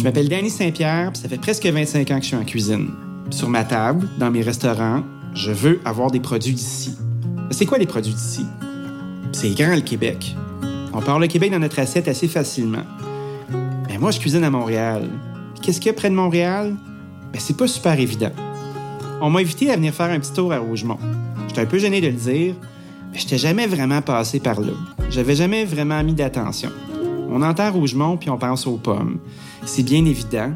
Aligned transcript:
Je 0.00 0.04
m'appelle 0.04 0.30
Danny 0.30 0.48
Saint-Pierre, 0.48 1.10
ça 1.12 1.28
fait 1.28 1.36
presque 1.36 1.66
25 1.66 2.10
ans 2.10 2.16
que 2.16 2.22
je 2.22 2.28
suis 2.28 2.36
en 2.36 2.44
cuisine. 2.44 2.88
Sur 3.28 3.50
ma 3.50 3.64
table, 3.64 4.08
dans 4.16 4.30
mes 4.30 4.40
restaurants, 4.40 5.02
je 5.34 5.50
veux 5.50 5.78
avoir 5.84 6.10
des 6.10 6.20
produits 6.20 6.54
d'ici. 6.54 6.96
C'est 7.50 7.66
quoi 7.66 7.76
les 7.76 7.84
produits 7.84 8.14
d'ici? 8.14 8.46
C'est 9.32 9.50
grand 9.50 9.74
le 9.74 9.82
Québec. 9.82 10.34
On 10.94 11.02
parle 11.02 11.20
le 11.20 11.26
Québec 11.26 11.50
dans 11.50 11.58
notre 11.58 11.80
assiette 11.80 12.08
assez 12.08 12.28
facilement. 12.28 12.86
Mais 13.90 13.98
moi, 13.98 14.10
je 14.10 14.20
cuisine 14.20 14.42
à 14.42 14.48
Montréal. 14.48 15.06
Qu'est-ce 15.60 15.78
qu'il 15.78 15.88
y 15.88 15.90
a 15.90 15.92
près 15.92 16.08
de 16.08 16.14
Montréal? 16.14 16.74
Ben, 17.30 17.38
c'est 17.38 17.58
pas 17.58 17.68
super 17.68 18.00
évident. 18.00 18.32
On 19.20 19.28
m'a 19.28 19.40
invité 19.40 19.70
à 19.70 19.76
venir 19.76 19.92
faire 19.92 20.08
un 20.08 20.18
petit 20.18 20.32
tour 20.32 20.50
à 20.50 20.60
Rougemont. 20.60 20.98
J'étais 21.48 21.60
un 21.60 21.66
peu 21.66 21.76
gêné 21.76 22.00
de 22.00 22.06
le 22.06 22.14
dire, 22.14 22.54
mais 23.12 23.18
j'étais 23.18 23.36
jamais 23.36 23.66
vraiment 23.66 24.00
passé 24.00 24.40
par 24.40 24.62
là. 24.62 24.72
J'avais 25.10 25.34
jamais 25.34 25.66
vraiment 25.66 26.02
mis 26.02 26.14
d'attention. 26.14 26.70
On 27.30 27.42
entend 27.42 27.70
Rougemont 27.70 28.16
puis 28.16 28.28
on 28.30 28.38
pense 28.38 28.66
aux 28.66 28.76
pommes. 28.76 29.18
C'est 29.64 29.82
bien 29.82 30.04
évident, 30.04 30.52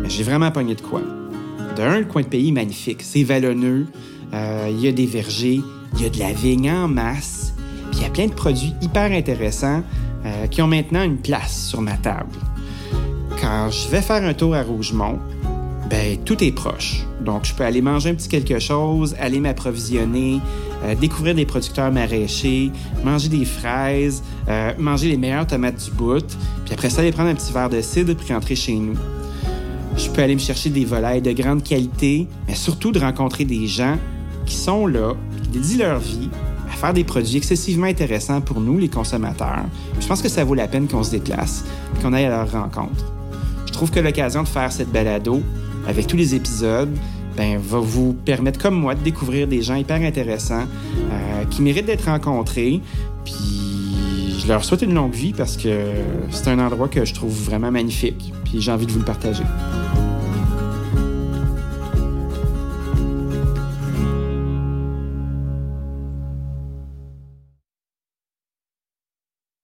mais 0.00 0.08
j'ai 0.08 0.22
vraiment 0.22 0.50
pogné 0.50 0.74
de 0.74 0.80
quoi. 0.80 1.02
D'un, 1.76 1.98
le 2.00 2.04
coin 2.06 2.22
de 2.22 2.28
pays 2.28 2.48
est 2.48 2.52
magnifique. 2.52 3.02
C'est 3.02 3.24
vallonneux, 3.24 3.86
euh, 4.32 4.68
il 4.70 4.80
y 4.80 4.88
a 4.88 4.92
des 4.92 5.06
vergers, 5.06 5.60
il 5.94 6.02
y 6.02 6.06
a 6.06 6.08
de 6.08 6.18
la 6.18 6.32
vigne 6.32 6.70
en 6.70 6.88
masse, 6.88 7.54
puis 7.90 8.00
il 8.00 8.02
y 8.02 8.06
a 8.06 8.10
plein 8.10 8.26
de 8.26 8.32
produits 8.32 8.72
hyper 8.80 9.12
intéressants 9.12 9.82
euh, 10.24 10.46
qui 10.46 10.62
ont 10.62 10.66
maintenant 10.66 11.02
une 11.02 11.18
place 11.18 11.66
sur 11.68 11.80
ma 11.80 11.96
table. 11.96 12.36
Quand 13.40 13.70
je 13.70 13.88
vais 13.88 14.00
faire 14.00 14.22
un 14.24 14.34
tour 14.34 14.54
à 14.54 14.62
Rougemont, 14.62 15.18
ben 15.90 16.16
tout 16.24 16.42
est 16.42 16.52
proche. 16.52 17.04
Donc 17.20 17.44
je 17.44 17.54
peux 17.54 17.64
aller 17.64 17.82
manger 17.82 18.10
un 18.10 18.14
petit 18.14 18.28
quelque 18.28 18.58
chose, 18.58 19.14
aller 19.18 19.40
m'approvisionner, 19.40 20.40
euh, 20.84 20.94
découvrir 20.94 21.34
des 21.34 21.46
producteurs 21.46 21.92
maraîchers, 21.92 22.70
manger 23.04 23.28
des 23.28 23.44
fraises, 23.44 24.22
manger 24.78 25.08
les 25.08 25.16
meilleures 25.16 25.46
tomates 25.46 25.82
du 25.84 25.90
bout, 25.90 26.26
puis 26.64 26.74
après 26.74 26.90
ça 26.90 27.00
aller 27.00 27.12
prendre 27.12 27.30
un 27.30 27.34
petit 27.34 27.52
verre 27.52 27.70
de 27.70 27.80
cidre 27.80 28.14
puis 28.14 28.32
rentrer 28.32 28.54
chez 28.54 28.74
nous. 28.74 28.96
Je 29.96 30.10
peux 30.10 30.22
aller 30.22 30.34
me 30.34 30.40
chercher 30.40 30.70
des 30.70 30.84
volailles 30.84 31.22
de 31.22 31.32
grande 31.32 31.62
qualité, 31.62 32.26
mais 32.48 32.54
surtout 32.54 32.90
de 32.90 32.98
rencontrer 32.98 33.44
des 33.44 33.66
gens 33.66 33.96
qui 34.44 34.56
sont 34.56 34.86
là, 34.86 35.14
qui 35.42 35.48
dédient 35.50 35.78
leur 35.78 35.98
vie 36.00 36.28
à 36.68 36.76
faire 36.76 36.92
des 36.92 37.04
produits 37.04 37.36
excessivement 37.36 37.86
intéressants 37.86 38.40
pour 38.40 38.60
nous, 38.60 38.78
les 38.78 38.88
consommateurs. 38.88 39.64
Je 40.00 40.06
pense 40.06 40.20
que 40.20 40.28
ça 40.28 40.44
vaut 40.44 40.54
la 40.54 40.66
peine 40.66 40.88
qu'on 40.88 41.04
se 41.04 41.12
déplace 41.12 41.64
qu'on 42.02 42.12
aille 42.12 42.24
à 42.24 42.30
leur 42.30 42.50
rencontre. 42.50 43.12
Je 43.66 43.72
trouve 43.72 43.90
que 43.90 44.00
l'occasion 44.00 44.42
de 44.42 44.48
faire 44.48 44.72
cette 44.72 44.90
balado, 44.90 45.42
avec 45.86 46.06
tous 46.06 46.16
les 46.16 46.34
épisodes, 46.34 46.90
ben, 47.36 47.58
va 47.58 47.78
vous 47.78 48.12
permettre, 48.12 48.60
comme 48.60 48.74
moi, 48.74 48.94
de 48.94 49.02
découvrir 49.02 49.48
des 49.48 49.62
gens 49.62 49.74
hyper 49.74 50.00
intéressants 50.00 50.66
euh, 51.10 51.44
qui 51.50 51.62
méritent 51.62 51.86
d'être 51.86 52.06
rencontrés. 52.06 52.80
Puis 53.24 54.38
je 54.40 54.46
leur 54.46 54.64
souhaite 54.64 54.82
une 54.82 54.94
longue 54.94 55.14
vie 55.14 55.32
parce 55.32 55.56
que 55.56 55.84
c'est 56.30 56.48
un 56.48 56.58
endroit 56.58 56.88
que 56.88 57.04
je 57.04 57.14
trouve 57.14 57.32
vraiment 57.32 57.70
magnifique. 57.70 58.32
Puis 58.44 58.60
j'ai 58.60 58.70
envie 58.70 58.86
de 58.86 58.92
vous 58.92 59.00
le 59.00 59.04
partager. 59.04 59.44